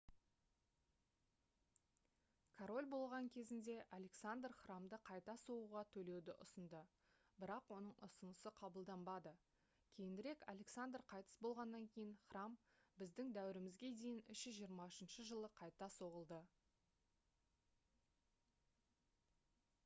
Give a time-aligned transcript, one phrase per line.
[2.59, 6.79] король болған кезінде александр храмды қайта соғуға төлеуді ұсынды
[7.43, 9.35] бірақ оның ұсынысы қабылданбады
[9.99, 12.57] кейінірек александр қайтыс болғаннан кейін храм
[12.97, 13.47] б.д.д.
[14.35, 16.43] 323 жылы қайта соғылды